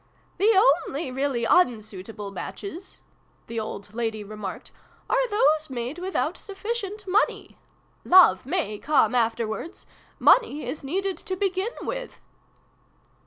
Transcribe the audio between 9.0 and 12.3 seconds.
afterwards. Money is needed to begin with